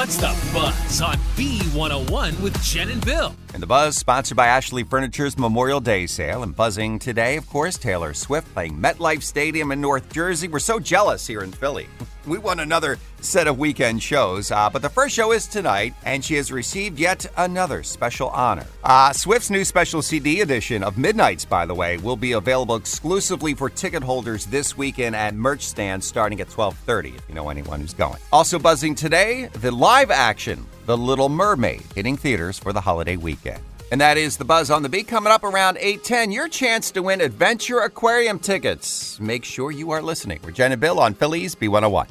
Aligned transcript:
What's 0.00 0.16
the 0.16 0.34
buzz 0.54 1.02
on 1.02 1.16
B101 1.36 2.40
with 2.40 2.58
Jenn 2.62 2.88
and 2.88 3.04
Bill? 3.04 3.36
And 3.52 3.62
the 3.62 3.66
buzz 3.66 3.98
sponsored 3.98 4.34
by 4.34 4.46
Ashley 4.46 4.82
Furniture's 4.82 5.36
Memorial 5.36 5.78
Day 5.78 6.06
sale. 6.06 6.42
And 6.42 6.56
buzzing 6.56 6.98
today, 6.98 7.36
of 7.36 7.46
course, 7.50 7.76
Taylor 7.76 8.14
Swift 8.14 8.50
playing 8.54 8.78
MetLife 8.78 9.22
Stadium 9.22 9.72
in 9.72 9.80
North 9.82 10.10
Jersey. 10.10 10.48
We're 10.48 10.58
so 10.58 10.80
jealous 10.80 11.26
here 11.26 11.42
in 11.42 11.52
Philly. 11.52 11.86
We 12.26 12.36
won 12.36 12.60
another 12.60 12.98
set 13.22 13.46
of 13.46 13.58
weekend 13.58 14.02
shows, 14.02 14.50
uh, 14.50 14.68
but 14.70 14.82
the 14.82 14.90
first 14.90 15.14
show 15.14 15.32
is 15.32 15.46
tonight, 15.46 15.94
and 16.04 16.22
she 16.22 16.34
has 16.34 16.52
received 16.52 16.98
yet 16.98 17.26
another 17.38 17.82
special 17.82 18.28
honor. 18.28 18.66
Uh, 18.84 19.12
Swift's 19.12 19.48
new 19.48 19.64
special 19.64 20.02
CD 20.02 20.42
edition 20.42 20.82
of 20.82 20.98
Midnights, 20.98 21.46
by 21.46 21.64
the 21.64 21.74
way, 21.74 21.96
will 21.96 22.16
be 22.16 22.32
available 22.32 22.76
exclusively 22.76 23.54
for 23.54 23.70
ticket 23.70 24.02
holders 24.02 24.44
this 24.46 24.76
weekend 24.76 25.16
at 25.16 25.34
merch 25.34 25.62
stands 25.62 26.06
starting 26.06 26.40
at 26.40 26.50
12:30. 26.50 27.16
If 27.16 27.22
you 27.28 27.34
know 27.34 27.48
anyone 27.48 27.80
who's 27.80 27.94
going. 27.94 28.18
Also 28.32 28.58
buzzing 28.58 28.94
today, 28.94 29.48
the 29.60 29.70
live 29.70 30.10
action 30.10 30.66
The 30.86 30.96
Little 30.96 31.28
Mermaid 31.30 31.82
hitting 31.94 32.16
theaters 32.16 32.58
for 32.58 32.72
the 32.72 32.80
holiday 32.80 33.16
weekend. 33.16 33.62
And 33.92 34.00
that 34.00 34.16
is 34.16 34.36
the 34.36 34.44
buzz 34.44 34.70
on 34.70 34.84
the 34.84 34.88
beat 34.88 35.08
coming 35.08 35.32
up 35.32 35.42
around 35.42 35.76
8:10. 35.80 36.30
Your 36.30 36.48
chance 36.48 36.92
to 36.92 37.02
win 37.02 37.20
Adventure 37.20 37.80
Aquarium 37.80 38.38
tickets. 38.38 39.18
Make 39.18 39.44
sure 39.44 39.72
you 39.72 39.90
are 39.90 40.00
listening. 40.00 40.38
We're 40.44 40.52
Jenn 40.52 40.70
and 40.70 40.80
Bill 40.80 41.00
on 41.00 41.14
Philly's 41.14 41.56
B101. 41.56 42.06